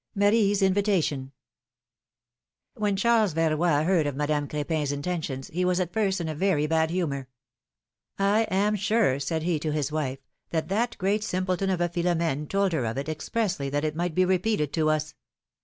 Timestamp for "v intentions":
4.95-5.47